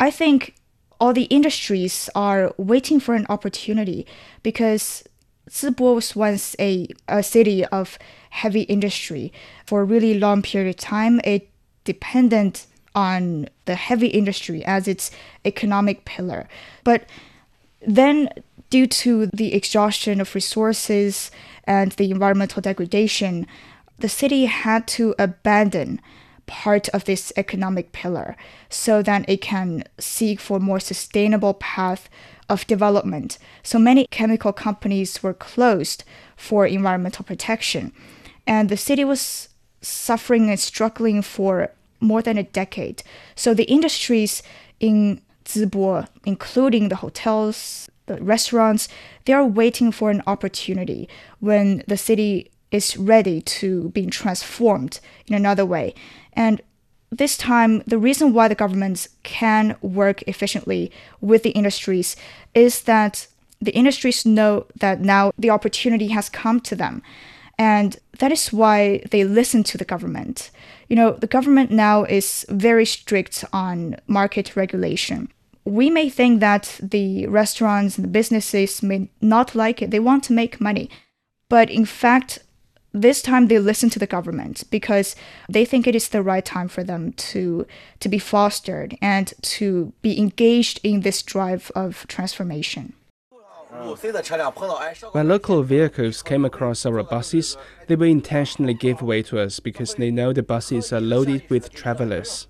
I 0.00 0.10
think 0.10 0.56
all 0.98 1.12
the 1.12 1.30
industries 1.30 2.10
are 2.16 2.52
waiting 2.56 2.98
for 2.98 3.14
an 3.14 3.26
opportunity 3.28 4.08
because 4.42 5.04
Zibo 5.48 5.94
was 5.94 6.16
once 6.16 6.56
a, 6.58 6.88
a 7.06 7.22
city 7.22 7.64
of 7.66 7.96
heavy 8.30 8.62
industry. 8.62 9.32
For 9.66 9.82
a 9.82 9.84
really 9.84 10.18
long 10.18 10.42
period 10.42 10.70
of 10.70 10.76
time, 10.78 11.20
it 11.22 11.48
depended 11.84 12.62
on 12.98 13.48
the 13.66 13.76
heavy 13.76 14.08
industry 14.08 14.64
as 14.64 14.88
its 14.88 15.12
economic 15.44 16.04
pillar. 16.04 16.48
But 16.82 17.06
then, 17.86 18.28
due 18.70 18.88
to 19.02 19.26
the 19.26 19.54
exhaustion 19.54 20.20
of 20.20 20.34
resources 20.34 21.30
and 21.64 21.92
the 21.92 22.10
environmental 22.10 22.60
degradation, 22.60 23.46
the 23.98 24.08
city 24.08 24.46
had 24.46 24.88
to 24.88 25.14
abandon 25.16 26.00
part 26.46 26.88
of 26.88 27.04
this 27.04 27.32
economic 27.36 27.92
pillar 27.92 28.36
so 28.68 29.02
that 29.02 29.28
it 29.28 29.40
can 29.40 29.84
seek 29.98 30.40
for 30.40 30.58
more 30.58 30.80
sustainable 30.80 31.54
path 31.54 32.08
of 32.48 32.66
development. 32.66 33.38
So 33.62 33.78
many 33.78 34.08
chemical 34.10 34.52
companies 34.52 35.22
were 35.22 35.34
closed 35.34 36.02
for 36.36 36.66
environmental 36.66 37.24
protection. 37.24 37.92
And 38.44 38.68
the 38.68 38.76
city 38.76 39.04
was 39.04 39.50
suffering 39.82 40.50
and 40.50 40.58
struggling 40.58 41.22
for 41.22 41.70
more 42.00 42.22
than 42.22 42.38
a 42.38 42.42
decade. 42.42 43.02
So 43.34 43.54
the 43.54 43.64
industries 43.64 44.42
in 44.80 45.20
Zibo, 45.44 46.06
including 46.24 46.88
the 46.88 46.96
hotels, 46.96 47.88
the 48.06 48.22
restaurants, 48.22 48.88
they 49.24 49.32
are 49.32 49.44
waiting 49.44 49.92
for 49.92 50.10
an 50.10 50.22
opportunity 50.26 51.08
when 51.40 51.82
the 51.86 51.96
city 51.96 52.50
is 52.70 52.96
ready 52.96 53.40
to 53.40 53.88
be 53.90 54.06
transformed 54.06 55.00
in 55.26 55.34
another 55.34 55.64
way. 55.64 55.94
And 56.34 56.60
this 57.10 57.38
time, 57.38 57.82
the 57.86 57.98
reason 57.98 58.34
why 58.34 58.48
the 58.48 58.54
governments 58.54 59.08
can 59.22 59.76
work 59.80 60.22
efficiently 60.22 60.92
with 61.20 61.42
the 61.42 61.50
industries 61.50 62.16
is 62.54 62.82
that 62.82 63.26
the 63.60 63.74
industries 63.74 64.26
know 64.26 64.66
that 64.76 65.00
now 65.00 65.32
the 65.38 65.50
opportunity 65.50 66.08
has 66.08 66.28
come 66.28 66.60
to 66.60 66.76
them. 66.76 67.02
And 67.58 67.96
that 68.18 68.30
is 68.30 68.52
why 68.52 69.02
they 69.10 69.24
listen 69.24 69.64
to 69.64 69.78
the 69.78 69.84
government. 69.84 70.50
You 70.88 70.96
know, 70.96 71.12
the 71.12 71.26
government 71.26 71.70
now 71.70 72.04
is 72.04 72.46
very 72.48 72.86
strict 72.86 73.44
on 73.52 73.96
market 74.06 74.56
regulation. 74.56 75.30
We 75.64 75.90
may 75.90 76.08
think 76.08 76.40
that 76.40 76.80
the 76.82 77.26
restaurants 77.26 77.96
and 77.96 78.04
the 78.04 78.10
businesses 78.10 78.82
may 78.82 79.10
not 79.20 79.54
like 79.54 79.82
it, 79.82 79.90
they 79.90 80.00
want 80.00 80.24
to 80.24 80.32
make 80.32 80.60
money. 80.60 80.88
But 81.50 81.68
in 81.70 81.84
fact, 81.84 82.38
this 82.92 83.20
time 83.20 83.48
they 83.48 83.58
listen 83.58 83.90
to 83.90 83.98
the 83.98 84.06
government 84.06 84.64
because 84.70 85.14
they 85.48 85.64
think 85.64 85.86
it 85.86 85.94
is 85.94 86.08
the 86.08 86.22
right 86.22 86.44
time 86.44 86.68
for 86.68 86.82
them 86.82 87.12
to 87.12 87.66
to 88.00 88.08
be 88.08 88.18
fostered 88.18 88.96
and 89.02 89.34
to 89.42 89.92
be 90.00 90.18
engaged 90.18 90.80
in 90.82 91.02
this 91.02 91.22
drive 91.22 91.70
of 91.74 92.06
transformation. 92.08 92.94
When 95.12 95.28
local 95.28 95.62
vehicles 95.62 96.22
came 96.22 96.44
across 96.44 96.86
our 96.86 97.02
buses, 97.02 97.56
they 97.86 97.96
will 97.96 98.08
intentionally 98.08 98.74
give 98.74 99.02
way 99.02 99.22
to 99.24 99.40
us 99.40 99.60
because 99.60 99.94
they 99.94 100.10
know 100.10 100.32
the 100.32 100.42
buses 100.42 100.92
are 100.92 101.00
loaded 101.00 101.48
with 101.50 101.70
travelers. 101.72 102.48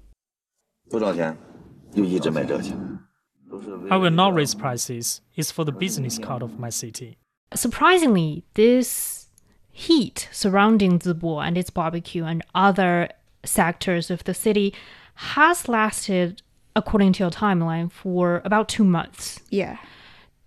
I 3.91 3.97
will 3.97 4.11
not 4.11 4.35
raise 4.35 4.55
prices. 4.55 5.21
It's 5.35 5.51
for 5.51 5.65
the 5.65 5.73
business 5.73 6.19
card 6.19 6.43
of 6.43 6.59
my 6.59 6.71
city. 6.71 7.19
Surprisingly, 7.55 8.45
this 8.55 9.27
heat 9.71 10.29
surrounding 10.33 10.99
Zibo 10.99 11.45
and 11.45 11.57
its 11.59 11.71
barbecue 11.71 12.25
and 12.25 12.45
other 12.55 13.09
sectors 13.45 14.11
of 14.11 14.25
the 14.25 14.35
city 14.35 14.75
has 15.15 15.69
lasted, 15.69 16.43
according 16.77 17.15
to 17.15 17.25
your 17.25 17.31
timeline, 17.31 17.91
for 17.91 18.43
about 18.45 18.69
two 18.69 18.85
months. 18.85 19.41
Yeah. 19.51 19.79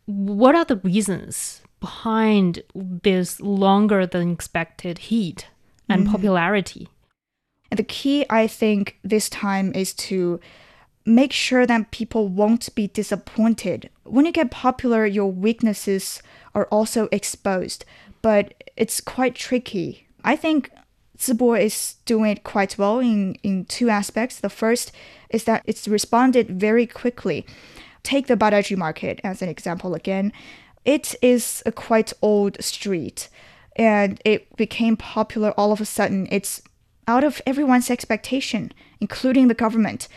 What 0.06 0.56
are 0.56 0.66
the 0.66 0.78
reasons 0.78 1.62
behind 1.80 2.64
this 2.74 3.40
longer 3.40 4.06
than 4.06 4.32
expected 4.32 4.98
heat 5.00 5.48
and 5.90 6.04
mm-hmm. 6.04 6.12
popularity? 6.12 6.90
And 7.70 7.78
the 7.78 7.84
key, 7.84 8.26
I 8.30 8.48
think, 8.48 8.98
this 9.04 9.30
time 9.30 9.74
is 9.74 9.94
to 9.94 10.40
make 11.06 11.34
sure 11.34 11.66
that 11.66 11.92
people 11.92 12.28
won't 12.28 12.74
be 12.76 12.88
disappointed. 12.88 13.90
When 14.04 14.26
you 14.26 14.32
get 14.32 14.52
popular, 14.52 15.06
your 15.06 15.32
weaknesses 15.32 16.22
are 16.54 16.66
also 16.66 17.08
exposed 17.12 17.86
but 18.22 18.64
it's 18.78 19.02
quite 19.02 19.36
tricky. 19.36 20.08
I 20.24 20.36
think 20.36 20.72
Zibo 21.18 21.60
is 21.60 21.96
doing 22.06 22.32
it 22.32 22.44
quite 22.44 22.78
well 22.78 23.00
in, 23.00 23.36
in 23.44 23.66
two 23.66 23.90
aspects. 23.90 24.40
The 24.40 24.50
first 24.50 24.92
is 25.30 25.44
that 25.46 25.64
it's 25.66 25.88
responded 25.88 26.50
very 26.50 26.86
quickly. 26.86 27.46
Take 28.04 28.28
the 28.28 28.38
Badaju 28.38 28.78
market 28.78 29.20
as 29.24 29.42
an 29.42 29.50
example 29.50 29.94
again. 29.94 30.34
It 30.86 31.16
is 31.22 31.62
a 31.66 31.72
quite 31.72 32.14
old 32.22 32.62
street 32.64 33.30
and 33.76 34.20
it 34.26 34.56
became 34.58 34.98
popular 34.98 35.52
all 35.52 35.72
of 35.72 35.82
a 35.82 35.86
sudden. 35.86 36.28
It's 36.32 36.62
out 37.08 37.24
of 37.24 37.42
everyone's 37.46 37.90
expectation, 37.90 38.72
including 39.00 39.48
the 39.48 39.54
government. 39.54 40.08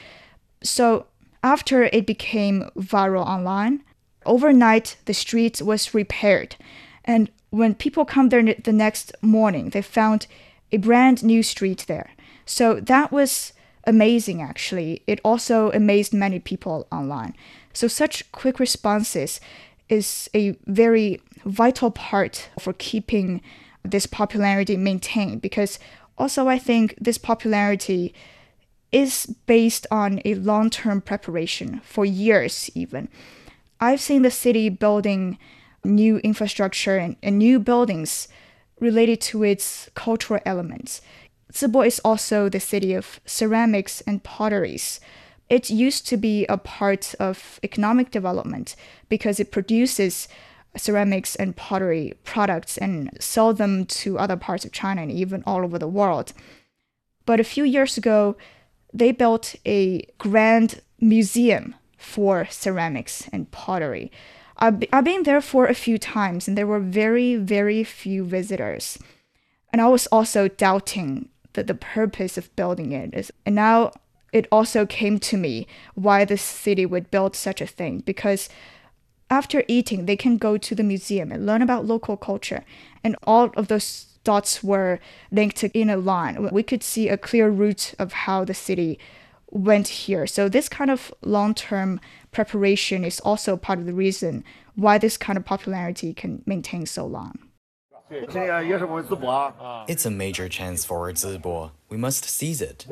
So 0.63 1.07
after 1.43 1.85
it 1.85 2.07
became 2.07 2.71
viral 2.77 3.27
online, 3.27 3.83
overnight 4.25 4.97
the 5.05 5.15
street 5.15 5.61
was 5.61 5.95
repaired. 5.95 6.57
And 7.05 7.31
when 7.51 7.75
people 7.75 8.05
come 8.05 8.31
there 8.31 8.43
the 8.43 8.73
next 8.73 9.13
morning, 9.23 9.71
they 9.71 9.83
found 9.83 10.27
a 10.73 10.79
brand 10.79 11.23
new 11.23 11.43
street 11.43 11.85
there. 11.87 12.11
So 12.47 12.81
that 12.81 13.13
was 13.13 13.53
amazing, 13.87 14.43
actually. 14.43 15.03
It 15.07 15.21
also 15.25 15.71
amazed 15.73 16.13
many 16.13 16.39
people 16.39 16.87
online. 16.91 17.35
So, 17.75 17.89
such 17.89 18.31
quick 18.33 18.59
responses 18.59 19.41
is 19.89 20.31
a 20.35 20.57
very 20.67 21.21
vital 21.45 21.91
part 21.91 22.49
for 22.59 22.73
keeping 22.73 23.43
this 23.83 24.07
popularity 24.07 24.77
maintained 24.79 25.43
because 25.43 25.79
also 26.17 26.49
I 26.49 26.59
think 26.59 26.95
this 26.99 27.19
popularity 27.19 28.15
is 28.93 29.27
based 29.47 29.87
on 29.91 30.23
a 30.25 30.37
long 30.37 30.71
term 30.71 31.01
preparation 31.01 31.81
for 31.85 32.05
years, 32.05 32.71
even. 32.75 33.09
I've 33.81 34.01
seen 34.01 34.23
the 34.23 34.31
city 34.31 34.69
building 34.69 35.37
new 35.85 36.19
infrastructure 36.19 36.97
and, 36.97 37.17
and 37.23 37.39
new 37.39 37.59
buildings 37.59 38.29
related 38.81 39.21
to 39.21 39.43
its 39.43 39.91
cultural 39.95 40.41
elements. 40.47 41.03
Zibo 41.53 41.87
is 41.87 42.01
also 42.05 42.49
the 42.49 42.61
city 42.61 42.95
of 42.95 43.21
ceramics 43.27 44.01
and 44.03 44.23
potteries. 44.23 45.01
It 45.49 45.71
used 45.71 46.07
to 46.09 46.17
be 46.17 46.47
a 46.47 46.57
part 46.57 47.15
of 47.21 47.61
economic 47.63 48.11
development 48.11 48.77
because 49.09 49.39
it 49.39 49.53
produces 49.53 50.29
ceramics 50.77 51.37
and 51.37 51.55
pottery 51.55 52.15
products 52.25 52.79
and 52.79 53.11
sell 53.21 53.53
them 53.53 53.87
to 53.87 54.19
other 54.19 54.37
parts 54.37 54.65
of 54.65 54.73
China 54.73 55.03
and 55.03 55.13
even 55.13 55.43
all 55.47 55.65
over 55.65 55.79
the 55.79 55.89
world. 55.89 56.33
But 57.27 57.41
a 57.41 57.45
few 57.45 57.65
years 57.65 57.97
ago, 57.97 58.37
they 58.93 59.13
built 59.13 59.55
a 59.67 60.03
grand 60.19 60.81
museum 61.01 61.75
for 61.97 62.47
ceramics 62.51 63.29
and 63.33 63.51
pottery. 63.51 64.11
I've, 64.59 64.83
I've 64.93 65.05
been 65.05 65.25
there 65.25 65.41
for 65.41 65.67
a 65.67 65.75
few 65.75 65.99
times 65.99 66.47
and 66.47 66.57
there 66.57 66.67
were 66.67 66.81
very, 66.81 67.37
very 67.37 67.83
few 67.85 68.25
visitors. 68.25 68.99
And 69.73 69.81
I 69.81 69.89
was 69.89 70.07
also 70.09 70.49
doubting 70.49 71.29
that 71.55 71.67
the 71.67 71.75
purpose 71.75 72.39
of 72.39 72.55
building 72.57 72.93
it 72.93 73.15
is. 73.15 73.33
And 73.45 73.55
now 73.55 73.93
it 74.35 74.49
also 74.51 74.85
came 74.85 75.19
to 75.21 75.37
me 75.37 75.67
why 75.95 76.25
the 76.25 76.37
city 76.37 76.85
would 76.85 77.11
build 77.11 77.37
such 77.37 77.61
a 77.61 77.67
thing 77.67 78.01
because 78.01 78.49
after 79.31 79.65
eating, 79.69 80.05
they 80.05 80.17
can 80.17 80.37
go 80.37 80.59
to 80.59 80.75
the 80.75 80.83
museum 80.83 81.33
and 81.33 81.47
learn 81.47 81.63
about 81.63 81.87
local 81.87 82.17
culture. 82.17 82.65
And 83.03 83.17
all 83.23 83.51
of 83.57 83.69
those 83.69 84.07
dots 84.25 84.63
were 84.63 84.99
linked 85.31 85.63
in 85.63 85.89
a 85.89 85.97
line. 85.97 86.51
We 86.51 86.63
could 86.63 86.83
see 86.83 87.09
a 87.09 87.17
clear 87.17 87.49
route 87.49 87.95
of 87.99 88.13
how 88.13 88.45
the 88.45 88.55
city 88.55 88.99
went 89.51 89.89
here. 89.89 90.27
So 90.27 90.49
this 90.49 90.69
kind 90.69 90.91
of 90.91 91.15
long-term 91.23 92.01
preparation 92.33 93.05
is 93.05 93.21
also 93.21 93.57
part 93.57 93.79
of 93.79 93.87
the 93.87 93.95
reason 93.95 94.45
why 94.75 94.99
this 94.99 95.17
kind 95.17 95.37
of 95.39 95.45
popularity 95.45 96.13
can 96.13 96.43
maintain 96.45 96.87
so 96.87 97.07
long. 97.07 97.39
It's 99.89 100.07
a 100.07 100.11
major 100.11 100.49
chance 100.49 100.85
for 100.85 101.13
Zibo. 101.13 101.71
We 101.89 101.97
must 101.97 102.25
seize 102.25 102.61
it. 102.63 102.87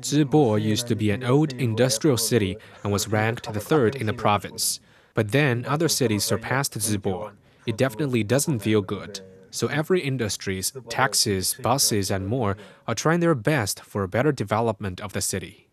Zibo 0.00 0.60
used 0.60 0.86
to 0.88 0.94
be 0.94 1.10
an 1.10 1.24
old 1.24 1.52
industrial 1.54 2.16
city 2.16 2.56
and 2.82 2.92
was 2.92 3.08
ranked 3.08 3.52
the 3.52 3.60
third 3.60 3.94
in 3.96 4.06
the 4.06 4.12
province. 4.12 4.80
But 5.14 5.30
then 5.30 5.64
other 5.66 5.88
cities 5.88 6.24
surpassed 6.24 6.78
Zibo. 6.78 7.32
It 7.66 7.76
definitely 7.76 8.24
doesn't 8.24 8.60
feel 8.60 8.82
good. 8.82 9.20
So 9.50 9.68
every 9.68 10.00
industries, 10.00 10.72
taxis, 10.88 11.54
buses, 11.54 12.10
and 12.10 12.26
more 12.26 12.56
are 12.88 12.94
trying 12.94 13.20
their 13.20 13.36
best 13.36 13.80
for 13.80 14.02
a 14.02 14.08
better 14.08 14.32
development 14.32 15.00
of 15.00 15.12
the 15.12 15.20
city. 15.20 15.68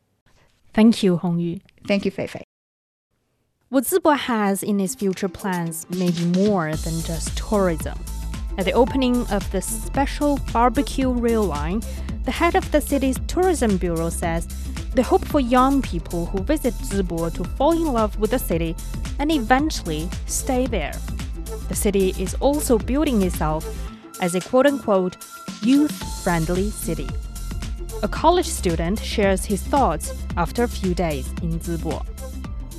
Thank 0.74 1.02
you, 1.02 1.18
Hongyu. 1.18 1.62
Thank 1.88 2.06
you, 2.06 2.12
Fei 2.12 2.28
What 3.72 3.86
Zibo 3.86 4.18
has 4.18 4.64
in 4.64 4.82
its 4.82 4.96
future 4.96 5.30
plans 5.30 5.90
may 5.92 6.12
be 6.12 6.26
more 6.26 6.76
than 6.76 7.02
just 7.04 7.38
tourism. 7.38 7.98
At 8.58 8.66
the 8.66 8.74
opening 8.74 9.26
of 9.28 9.50
the 9.54 9.62
special 9.62 10.42
barbecue 10.52 11.10
rail 11.10 11.44
line, 11.44 11.82
the 12.26 12.32
head 12.32 12.56
of 12.56 12.70
the 12.74 12.82
city's 12.82 13.18
tourism 13.28 13.78
bureau 13.78 14.10
says 14.10 14.46
they 14.94 15.02
hope 15.02 15.24
for 15.24 15.40
young 15.40 15.82
people 15.82 16.26
who 16.26 16.44
visit 16.44 16.74
Zibo 16.84 17.34
to 17.34 17.46
fall 17.46 17.72
in 17.72 17.94
love 17.94 18.20
with 18.20 18.32
the 18.32 18.40
city 18.40 18.76
and 19.20 19.32
eventually 19.32 20.10
stay 20.26 20.68
there. 20.68 21.00
The 21.70 21.76
city 21.76 22.14
is 22.20 22.34
also 22.42 22.78
building 22.78 23.22
itself 23.22 23.66
as 24.20 24.36
a 24.36 24.42
quote 24.42 24.66
unquote 24.66 25.16
youth 25.62 25.96
friendly 26.26 26.72
city. 26.72 27.08
A 28.04 28.10
college 28.10 28.50
student 28.50 29.00
shares 29.00 29.46
his 29.46 29.64
thoughts 29.64 30.14
after 30.36 30.64
a 30.64 30.68
few 30.68 30.94
days 30.94 31.30
in 31.42 31.58
Zibo. 31.62 32.06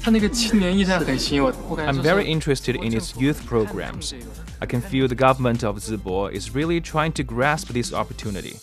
I'm 0.05 2.03
very 2.03 2.27
interested 2.27 2.77
in 2.77 2.93
its 2.93 3.17
youth 3.17 3.47
programs. 3.47 4.15
I 4.61 4.67
can 4.67 4.81
feel 4.81 5.07
the 5.07 5.15
government 5.15 5.63
of 5.63 5.77
Zibo 5.77 6.31
is 6.33 6.55
really 6.55 6.81
trying 6.81 7.13
to 7.13 7.23
grasp 7.23 7.69
this 7.69 7.93
opportunity. 7.93 8.57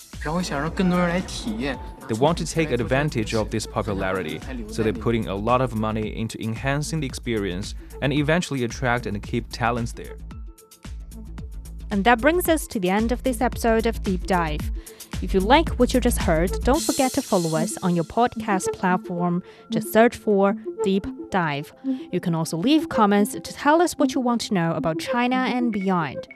They 2.10 2.16
want 2.20 2.38
to 2.40 2.46
take 2.46 2.72
advantage 2.72 3.34
of 3.36 3.52
this 3.52 3.66
popularity, 3.66 4.42
so 4.68 4.84
they're 4.84 4.92
putting 4.92 5.28
a 5.28 5.36
lot 5.36 5.62
of 5.62 5.76
money 5.76 6.18
into 6.18 6.42
enhancing 6.42 7.00
the 7.00 7.08
experience 7.08 7.74
and 8.02 8.12
eventually 8.12 8.66
attract 8.66 9.06
and 9.06 9.22
keep 9.24 9.50
talents 9.50 9.94
there. 9.94 10.18
And 11.92 12.04
that 12.04 12.20
brings 12.20 12.50
us 12.50 12.68
to 12.68 12.80
the 12.80 12.90
end 12.90 13.12
of 13.12 13.24
this 13.24 13.40
episode 13.40 13.86
of 13.86 14.04
Deep 14.04 14.28
Dive. 14.28 14.72
If 15.22 15.34
you 15.34 15.42
like 15.42 15.70
what 15.72 15.94
you 15.94 16.00
just 16.00 16.18
heard, 16.18 16.52
don't 16.64 16.82
forget 16.82 17.12
to 17.14 17.22
follow 17.22 17.58
us 17.58 17.78
on 17.84 17.94
your 17.94 18.06
podcast 18.06 18.72
platform. 18.74 19.44
Just 19.70 19.92
search 19.92 20.16
for 20.16 20.56
Deep 20.84 21.06
Dive. 21.30 21.74
You 22.12 22.22
can 22.22 22.34
also 22.34 22.56
leave 22.56 22.88
comments 22.88 23.34
to 23.34 23.42
tell 23.42 23.82
us 23.82 23.94
what 23.94 24.16
you 24.16 24.22
want 24.22 24.42
to 24.42 24.54
know 24.54 24.74
about 24.74 25.00
China 25.00 25.36
and 25.36 25.74
beyond. 25.74 26.28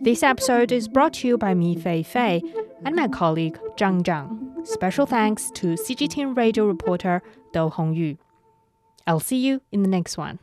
This 0.00 0.22
episode 0.22 0.70
is 0.70 0.86
brought 0.86 1.14
to 1.14 1.28
you 1.28 1.36
by 1.36 1.54
me, 1.54 1.74
Fei 1.74 2.04
Fei, 2.04 2.40
and 2.84 2.94
my 2.94 3.08
colleague, 3.08 3.58
Zhang 3.76 4.02
Zhang. 4.02 4.64
Special 4.64 5.04
thanks 5.04 5.50
to 5.56 5.74
CGTN 5.74 6.36
radio 6.36 6.64
reporter, 6.66 7.22
Dou 7.52 7.70
Hongyu. 7.70 8.18
I'll 9.06 9.18
see 9.18 9.38
you 9.38 9.62
in 9.72 9.82
the 9.82 9.88
next 9.88 10.16
one. 10.16 10.38